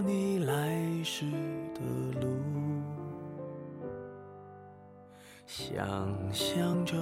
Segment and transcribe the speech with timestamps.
[0.00, 1.24] 你来时
[1.74, 1.80] 的
[2.20, 2.28] 路，
[5.46, 5.76] 想
[6.32, 6.96] 象着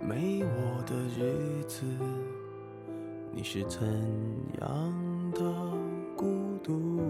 [0.00, 1.84] 没我的日子，
[3.32, 3.82] 你是怎
[4.60, 5.40] 样的
[6.16, 7.00] 孤独？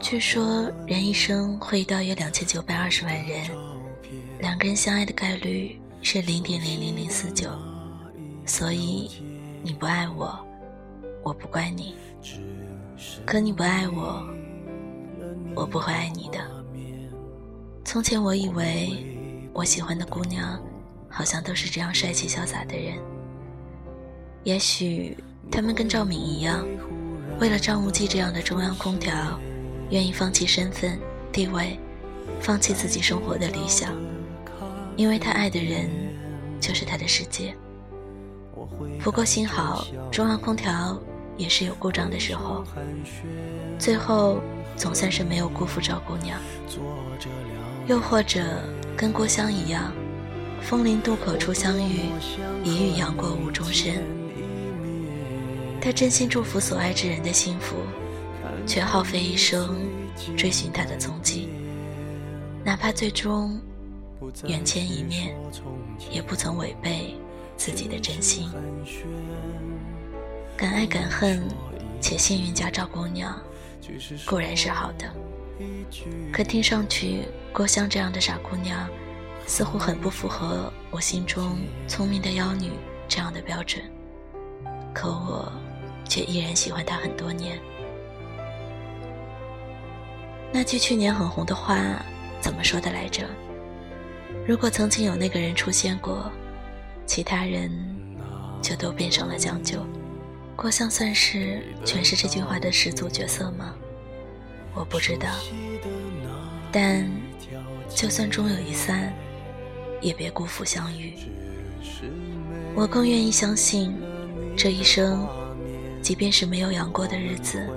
[0.00, 3.50] 据说人一生会遇到约两千九百二十万人，
[4.40, 5.78] 两个人相爱的概率。
[6.04, 7.48] 是零点零零零四九，
[8.44, 9.08] 所以
[9.62, 10.44] 你不爱我，
[11.22, 11.94] 我不怪你。
[13.24, 14.26] 可你不爱我，
[15.54, 16.38] 我不会爱你的。
[17.84, 18.96] 从前我以为
[19.52, 20.60] 我喜欢的姑娘，
[21.08, 22.94] 好像都是这样帅气潇洒的人。
[24.44, 25.16] 也许
[25.50, 26.66] 他们跟赵敏一样，
[27.38, 29.38] 为了张无忌这样的中央空调，
[29.90, 30.98] 愿意放弃身份
[31.30, 31.78] 地位，
[32.40, 33.92] 放弃自己生活的理想。
[34.96, 35.88] 因为他爱的人，
[36.60, 37.54] 就是他的世界。
[39.02, 41.00] 不过幸好，中央空调
[41.36, 42.64] 也是有故障的时候。
[43.78, 44.40] 最后，
[44.76, 46.38] 总算是没有辜负赵姑娘。
[47.86, 48.40] 又或者，
[48.96, 49.92] 跟郭襄一样，
[50.62, 52.10] 风陵渡口初相遇，
[52.62, 54.02] 一遇杨过无终身。
[55.80, 57.76] 他真心祝福所爱之人的幸福，
[58.66, 59.76] 却耗费一生
[60.36, 61.48] 追寻他的踪迹，
[62.64, 63.60] 哪怕最终。
[64.46, 65.36] 缘见一面，
[66.12, 67.16] 也不曾违背
[67.56, 68.48] 自己的真心。
[70.56, 71.42] 敢爱敢恨，
[72.00, 73.36] 且幸运嫁赵姑娘，
[74.26, 75.10] 固然是好的。
[76.32, 78.88] 可听上去，郭襄这样的傻姑娘，
[79.46, 81.58] 似乎很不符合我心中
[81.88, 82.72] 聪明的妖女
[83.08, 83.82] 这样的标准。
[84.94, 85.52] 可我
[86.08, 87.58] 却依然喜欢她很多年。
[90.52, 91.76] 那句去年很红的话，
[92.40, 93.24] 怎么说的来着？
[94.46, 96.30] 如果曾经有那个人出现过，
[97.06, 97.70] 其他人
[98.60, 99.84] 就都变成了将就。
[100.62, 103.74] 郭襄算是诠释这句话的始祖角色吗？
[104.72, 105.28] 我不知道。
[106.70, 107.04] 但
[107.88, 109.12] 就算终有一散，
[110.00, 111.14] 也别辜负相遇。
[112.76, 113.92] 我更愿意相信，
[114.56, 115.26] 这一生，
[116.00, 117.68] 即便是没有杨过的日子，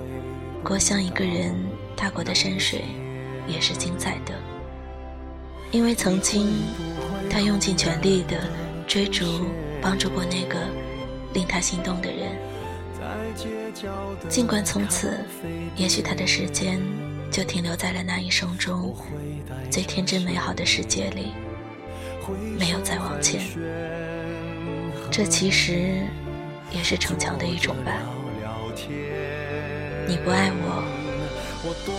[0.62, 1.56] 郭襄一个人
[1.96, 2.84] 踏过的山水，
[3.48, 4.32] 也是精彩的。
[5.72, 6.52] 因为曾经，
[7.28, 8.48] 他用尽全力的
[8.86, 9.40] 追逐、
[9.82, 10.60] 帮助过那个
[11.34, 12.30] 令他心动的人。
[14.28, 15.18] 尽管从此，
[15.76, 16.80] 也许他的时间
[17.30, 18.94] 就停留在了那一生中
[19.70, 21.32] 最天真美好的世界里，
[22.58, 23.42] 没有再往前。
[25.10, 26.06] 这其实
[26.70, 27.92] 也是逞强的一种吧。
[30.08, 30.82] 你不爱我，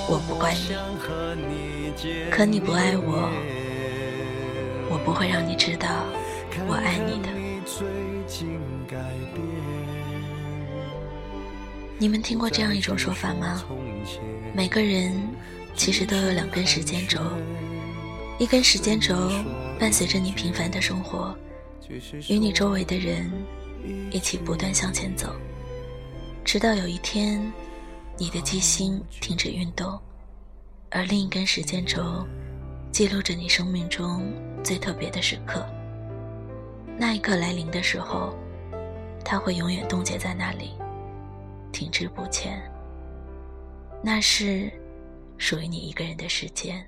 [0.09, 0.75] 我不怪你。
[2.29, 3.29] 可你不爱我。
[4.89, 6.05] 我不会让你知道
[6.65, 7.29] 我爱你的。
[11.99, 13.63] 你们听过这样一种说法吗？
[14.53, 15.11] 每个人
[15.75, 17.19] 其实都有两根时间轴，
[18.37, 19.15] 一根时间轴
[19.79, 21.35] 伴随着你平凡的生活，
[22.29, 23.31] 与你周围的人
[24.11, 25.35] 一起不断向前走，
[26.45, 27.51] 直到有一天，
[28.15, 29.99] 你的机心停止运动，
[30.91, 32.25] 而另一根时间轴。
[32.89, 35.63] 记录着你生命中最特别的时刻。
[36.97, 38.35] 那一刻来临的时候，
[39.25, 40.71] 它会永远冻结在那里，
[41.71, 42.61] 停滞不前。
[44.03, 44.71] 那是
[45.37, 46.85] 属于你一个人的时间。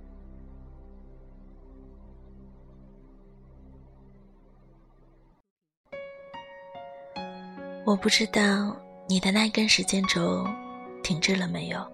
[7.85, 8.75] 我不知道
[9.07, 10.47] 你的那根时间轴
[11.01, 11.85] 停滞了没有。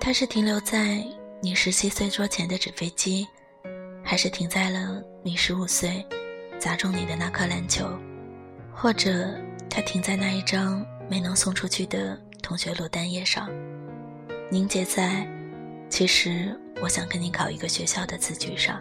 [0.00, 1.04] 它是停留在。
[1.42, 3.26] 你十七岁桌前的纸飞机，
[4.04, 6.06] 还是停在了你十五岁
[6.58, 7.88] 砸中你的那颗篮球，
[8.74, 9.34] 或者
[9.70, 13.50] 它停在那一张没能送出去的同学录单页上，
[14.48, 15.26] 凝结在
[15.90, 18.80] “其实我想跟你考一个学校”的字句上。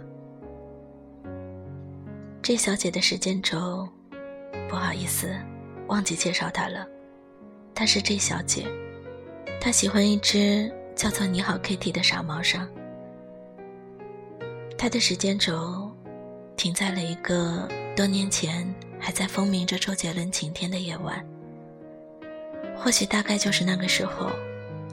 [2.40, 3.90] 这小姐的时间轴，
[4.70, 5.36] 不好意思，
[5.88, 6.88] 忘记介绍她了，
[7.74, 8.68] 她是 J 小姐，
[9.60, 12.70] 她喜欢一只叫做“你好 Kitty” 的傻猫上。
[14.78, 15.92] 她的时间轴
[16.56, 21.25] 停在了一个多年前还在风靡着周杰伦晴天的夜晚。
[22.81, 24.31] 或许大概就是那个时候，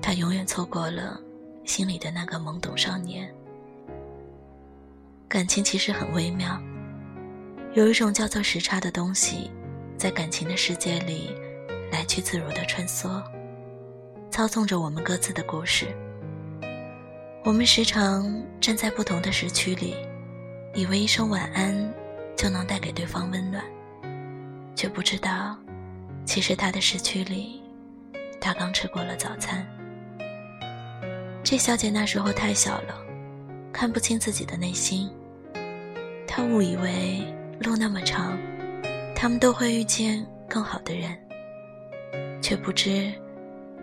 [0.03, 1.19] 他永远错过了
[1.65, 3.33] 心里的那个懵懂少年。
[5.29, 6.61] 感情其实很微妙，
[7.75, 9.51] 有一种叫做时差的东西，
[9.97, 11.33] 在感情的世界里
[11.93, 13.23] 来去自如的穿梭，
[14.31, 15.87] 操纵着我们各自的故事。
[17.45, 19.95] 我们时常站在不同的时区里，
[20.75, 21.95] 以为一声晚安
[22.37, 23.65] 就能带给对方温暖，
[24.75, 25.57] 却不知道，
[26.25, 27.63] 其实他的时区里，
[28.41, 29.67] 他刚吃过了早餐。
[31.43, 33.03] 这小姐那时候太小了。
[33.73, 35.11] 看不清自己的内心，
[36.27, 37.23] 他误以为
[37.61, 38.39] 路那么长，
[39.15, 41.15] 他们都会遇见更好的人，
[42.41, 43.13] 却不知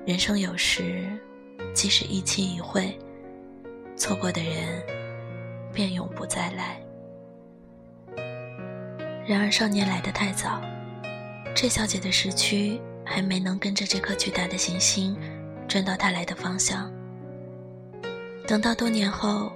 [0.04, 1.06] 人生有时
[1.76, 2.98] 即使一期一会，
[3.96, 4.82] 错过的人
[5.72, 6.82] 便永不再来。
[9.28, 10.60] 然而少年来得太早，
[11.54, 15.18] 这小姐的时区还没能跟着这颗巨大的行星
[15.68, 16.92] 转到她来的方向。
[18.48, 19.52] 等到多年后。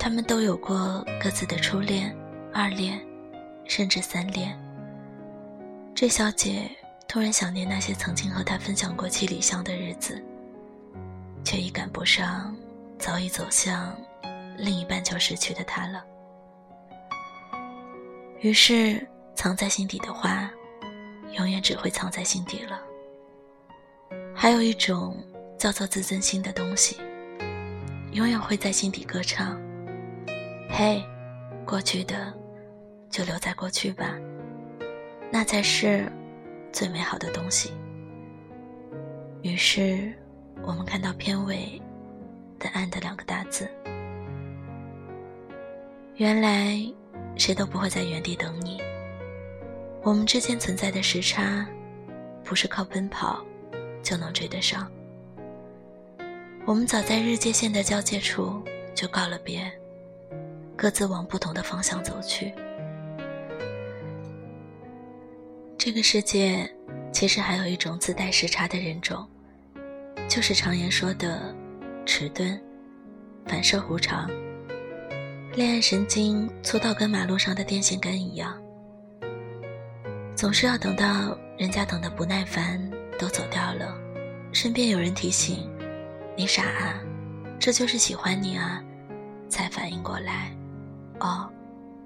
[0.00, 2.16] 他们都有过各自的初恋、
[2.54, 3.04] 二恋，
[3.64, 4.56] 甚至三恋。
[5.92, 6.70] 这小姐
[7.08, 10.22] 突然想念那些曾经和他分享过七里香的日子，
[11.42, 12.56] 却已赶不上
[12.96, 13.92] 早已走向
[14.56, 16.04] 另一半就失去的他了。
[18.40, 19.04] 于是，
[19.34, 20.48] 藏在心底的话，
[21.32, 22.80] 永远只会藏在心底了。
[24.34, 25.16] 还有一种
[25.58, 26.96] 叫做自尊心的东西，
[28.12, 29.60] 永远会在心底歌唱。
[30.70, 31.02] 嘿，
[31.66, 32.32] 过去的
[33.10, 34.14] 就留在过去吧，
[35.30, 36.10] 那才是
[36.72, 37.72] 最美好的东西。
[39.42, 40.12] 于是，
[40.62, 41.80] 我们看到片尾
[42.58, 43.68] 的“暗”的两个大字。
[46.16, 46.76] 原来，
[47.36, 48.80] 谁都不会在原地等你。
[50.08, 51.68] 我们之间存在的时差，
[52.42, 53.44] 不是靠奔跑
[54.02, 54.90] 就能追得上。
[56.64, 58.62] 我们早在日界线的交界处
[58.94, 59.70] 就告了别。
[60.74, 62.54] 各自往不同的方向走去。
[65.76, 66.66] 这个世界
[67.12, 69.28] 其实还有一种自带时差的人种，
[70.26, 71.54] 就是常言说的
[72.06, 72.58] 迟钝、
[73.44, 74.26] 反射弧长、
[75.54, 78.58] 恋爱神经粗到跟马路上的电线杆一样，
[80.38, 82.80] 总是要等到人家等的不耐烦
[83.18, 83.92] 都走掉了，
[84.52, 85.68] 身边有人提醒
[86.36, 86.94] 你傻啊，
[87.58, 88.80] 这就是喜欢你啊，
[89.48, 90.56] 才反应过来。
[91.18, 91.50] 哦，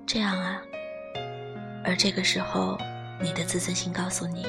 [0.07, 0.63] 这样啊。
[1.85, 2.79] 而这个时候，
[3.21, 4.47] 你的自尊心告诉你，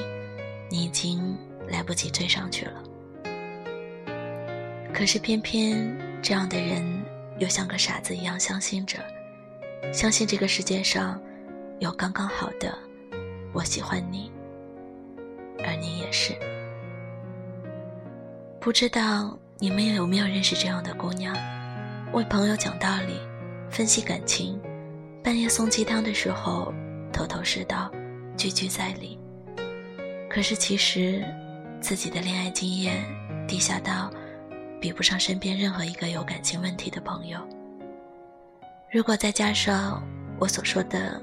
[0.70, 1.36] 你已经
[1.68, 2.82] 来不及追上去了。
[4.94, 6.82] 可是偏偏这样的人
[7.38, 8.98] 又像个傻子一样相信着，
[9.92, 11.20] 相信这个世界上
[11.80, 12.74] 有刚刚好的
[13.54, 14.30] “我喜欢你”，
[15.64, 16.34] 而你也是。
[18.60, 21.34] 不知道你们有没有认识这样的姑娘，
[22.12, 23.18] 为朋友讲道理。
[23.70, 24.60] 分析感情，
[25.22, 26.72] 半夜送鸡汤的时候，
[27.12, 27.90] 头头是道，
[28.36, 29.18] 句句在理。
[30.30, 31.24] 可是其实，
[31.80, 33.04] 自己的恋爱经验
[33.48, 34.12] 低下到
[34.80, 37.40] 比不上身边任何一个有感情问题的朋友。
[38.92, 40.00] 如果再加上
[40.38, 41.20] 我所说的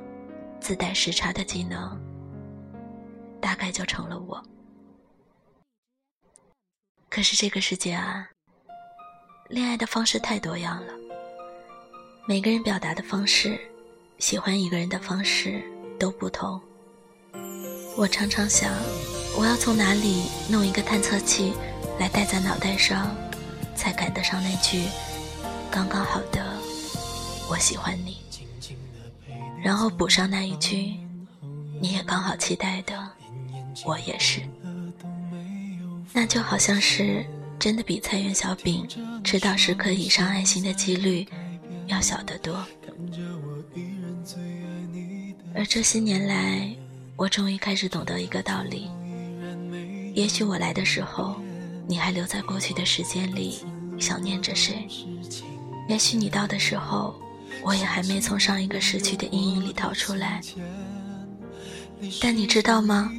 [0.60, 1.98] 自带时差的技能，
[3.42, 4.42] 大概就成了我。
[7.10, 8.30] 可是这个世界啊，
[9.50, 10.94] 恋爱的方式太多样了。
[12.26, 13.60] 每个人表达的方式，
[14.20, 15.62] 喜欢一个人的方式
[16.00, 16.62] 都不同。
[17.98, 18.72] 我常常想，
[19.38, 21.54] 我要从哪里弄一个探测器
[22.00, 23.14] 来戴在脑袋上，
[23.76, 24.86] 才赶得上那句
[25.70, 26.58] 刚刚好的
[27.52, 28.18] “我喜欢你”，
[29.62, 30.96] 然后补上那一句
[31.82, 33.12] “你也刚好期待的，
[33.86, 34.42] 我也是”。
[36.14, 37.26] 那就好像是
[37.58, 38.88] 真的比菜园小饼
[39.24, 41.28] 吃到十颗以上爱心的几率。
[41.88, 42.66] 要小得多，
[45.54, 46.74] 而这些年来，
[47.18, 48.90] 我终于开始懂得一个道理：
[50.14, 51.36] 也许我来的时候，
[51.88, 53.60] 你还留在过去的时间里
[54.00, 54.76] 想念着谁；
[55.90, 57.14] 也许你到的时候，
[57.62, 60.40] 我也还没从上一个失去的阴影里逃出来。
[62.22, 63.12] 但你知道吗？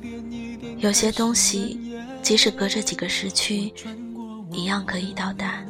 [0.83, 1.79] 有些东西，
[2.23, 3.73] 即使隔着几个时区，
[4.51, 5.65] 一样可以到达。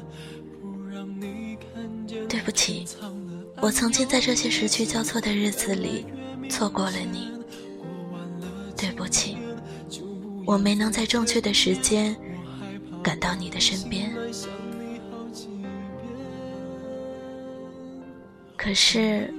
[2.27, 2.87] 对不起，
[3.61, 6.07] 我曾经在这些时区交错的日子里
[6.49, 7.31] 错过了你。
[8.75, 9.37] 对不起，
[10.47, 12.17] 我没能在正确的时间
[13.03, 14.11] 赶到你的身边。
[18.57, 19.31] 可是，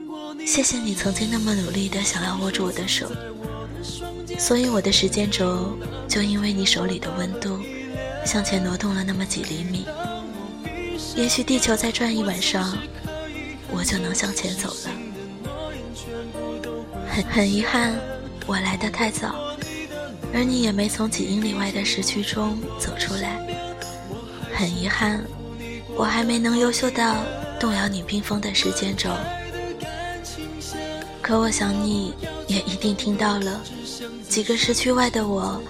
[0.45, 3.09] 谢谢你曾经那么努力的想要握住我的手，
[4.37, 7.59] 所以我的时间轴就因为你手里的温度，
[8.25, 9.85] 向前挪动了那么几厘米。
[11.15, 12.77] 也许地球再转一晚上，
[13.71, 14.91] 我就能向前走了。
[17.09, 17.95] 很很遗憾，
[18.45, 19.35] 我来的太早，
[20.33, 23.39] 而你也没从几英里外的时区中走出来。
[24.53, 25.23] 很遗憾，
[25.95, 27.17] 我还没能优秀到
[27.59, 29.09] 动摇你冰封的时间轴。
[31.21, 32.13] 可我想你
[32.47, 33.61] 也一定听到了，
[34.33, 35.61] 几个时区外的我，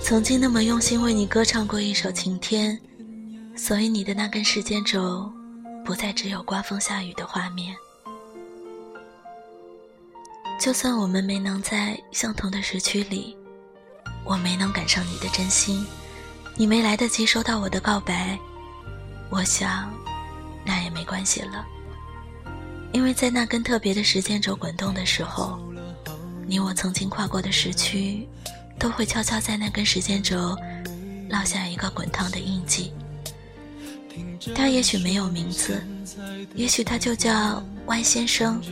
[0.00, 2.74] 曾经那么用心为你歌唱过一首《晴天》。
[3.58, 5.30] 所以你的那根时间轴，
[5.84, 7.76] 不再只有刮风下雨的画面。
[10.58, 13.36] 就算我们没能在相同的时区里，
[14.24, 15.86] 我没能赶上你的真心，
[16.54, 18.38] 你没来得及收到我的告白，
[19.28, 19.92] 我想，
[20.64, 21.66] 那也没关系了。
[22.92, 25.60] 因为在那根特别的时间轴滚动的时候，
[26.46, 28.26] 你我曾经跨过的时区，
[28.78, 30.56] 都会悄悄在那根时间轴
[31.28, 32.92] 烙下一个滚烫的印记。
[34.54, 35.82] 他也许没有名字，
[36.54, 38.62] 也许他就叫 Y 先生、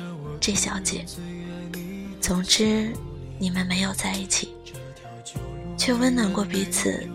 [0.40, 1.04] J 小姐。
[2.20, 2.92] 总之，
[3.38, 4.54] 你们没有在一起，
[5.76, 7.06] 却温暖过彼此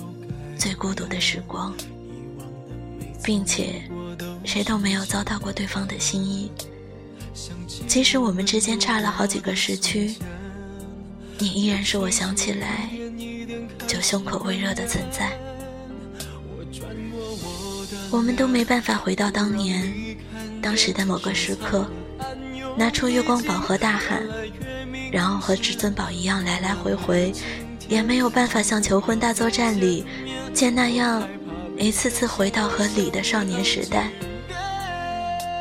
[0.57, 1.73] 最孤独的时光，
[3.23, 3.81] 并且
[4.43, 6.51] 谁都没有遭到过对方的心意。
[7.87, 10.13] 即使我们之间差了好几个时区，
[11.39, 12.89] 你依然是我想起来
[13.87, 15.31] 就胸口微热的存在。
[18.11, 20.17] 我们都没办法回到当年，
[20.61, 21.89] 当时的某个时刻，
[22.75, 24.21] 拿出月光宝盒大喊，
[25.11, 27.31] 然后和至尊宝一样来来回回，
[27.87, 30.05] 也没有办法像求婚大作战里
[30.53, 31.27] 见那样
[31.77, 34.09] 一次次回到和李的少年时代。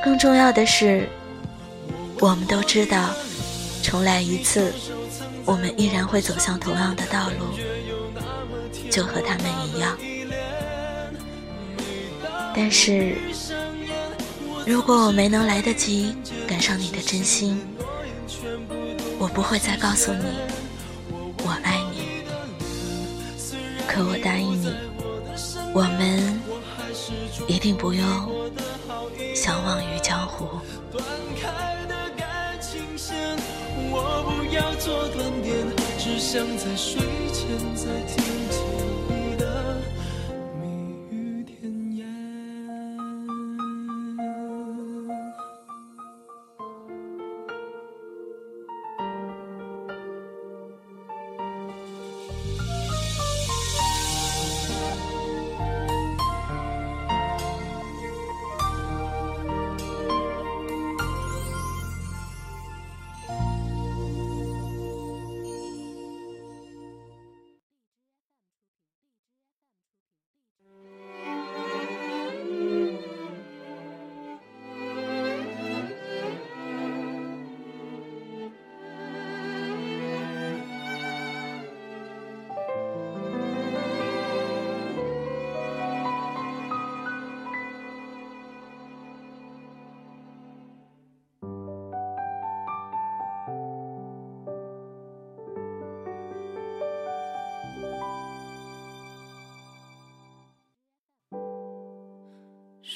[0.03, 1.09] 更重要的是，
[2.19, 3.11] 我们都知道，
[3.83, 4.73] 重来一次，
[5.49, 7.47] 我们依然会走向同样的道路，
[8.91, 9.97] 就和他们一样。
[12.55, 13.17] 但是，
[14.67, 16.15] 如果我没能来得及
[16.47, 17.59] 赶上你的真心，
[19.19, 20.25] 我不会再告诉你
[21.43, 22.09] 我爱你。
[23.87, 24.75] 可我答应你，
[25.73, 26.39] 我们
[27.47, 28.07] 一定不用
[29.35, 30.47] 相忘于江湖。
[33.91, 35.57] 我不要做断点，
[35.99, 37.01] 只想在睡
[37.33, 38.78] 前再听见。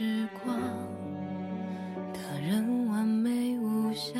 [0.00, 0.58] 时光，
[2.14, 4.18] 他人完美无瑕，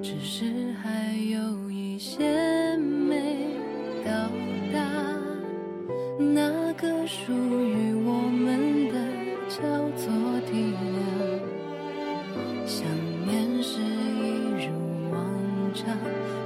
[0.00, 3.36] 只是还有一些没
[4.02, 4.10] 到
[4.72, 4.80] 达
[6.18, 8.94] 那个属于我们的
[9.50, 10.10] 叫做
[10.50, 10.88] 体谅。
[12.64, 12.88] 想
[13.26, 14.72] 念是一如
[15.12, 15.20] 往
[15.74, 15.94] 常，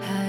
[0.00, 0.27] 还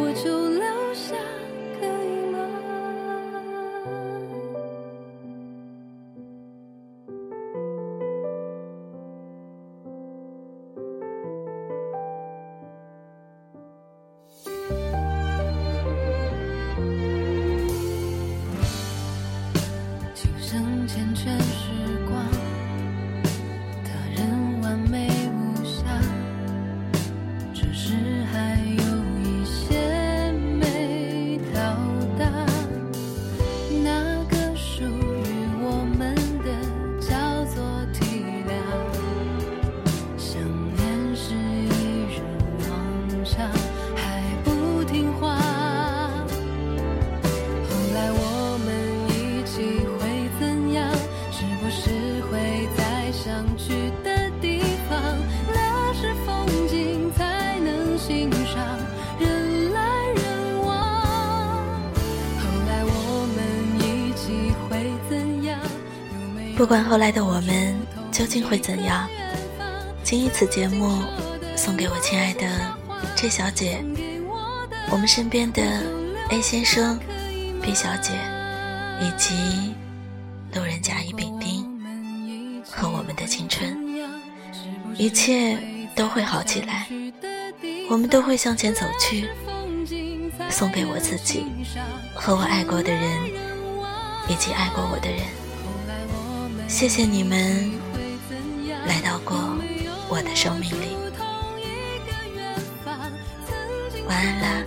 [0.00, 0.59] 我就
[66.60, 67.74] 不管后来的我们
[68.12, 69.08] 究竟会怎样，
[70.04, 71.02] 谨以此节目
[71.56, 72.46] 送给我亲爱的
[73.16, 73.82] J 小姐，
[74.90, 75.62] 我们身边的
[76.28, 77.00] A 先生、
[77.62, 78.12] B 小姐，
[79.00, 79.74] 以及
[80.54, 83.74] 路人甲乙丙丁和我们的青春，
[84.96, 85.56] 一切
[85.94, 86.86] 都会好起来，
[87.88, 89.30] 我们都会向前走去。
[90.50, 91.46] 送给我自己
[92.14, 93.02] 和我爱过的人，
[94.28, 95.39] 以及爱过我的人。
[96.70, 97.72] 谢谢你们
[98.86, 99.36] 来到过
[100.08, 100.96] 我的生命里，
[104.06, 104.64] 晚安啦，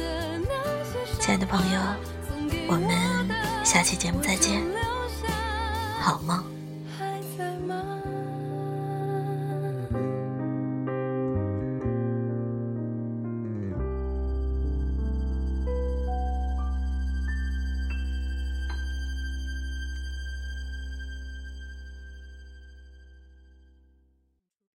[1.21, 1.79] 亲爱的朋友，
[2.67, 2.89] 我们
[3.63, 4.61] 下期节目再见，
[6.01, 6.52] 好梦。